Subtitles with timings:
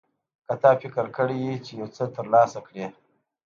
[0.47, 2.85] که تا فکر کړی وي چې یو څه ترلاسه کړې.